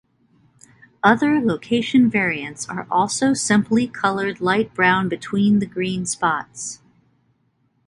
Other 1.03 1.39
location 1.39 2.09
variants 2.09 2.67
are 2.67 2.87
also 2.89 3.35
simply 3.35 3.87
colored 3.87 4.41
light 4.41 4.73
brown 4.73 5.09
between 5.09 5.59
the 5.59 5.67
green 5.67 6.07
spots. 6.07 6.81